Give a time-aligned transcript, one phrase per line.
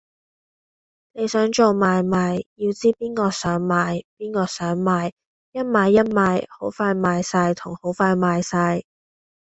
[1.13, 5.11] 你想做買賣，要知邊個想買，邊個想賣，
[5.51, 8.81] 一買一賣，好快買哂同好快賣晒